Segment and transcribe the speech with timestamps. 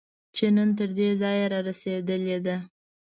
[0.35, 2.55] چې نن تر دې ځایه رارسېدلې ده